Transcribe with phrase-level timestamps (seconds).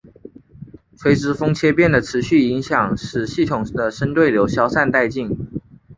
[0.97, 5.29] 垂直风切变的持续影响使系统的深对流消散殆尽。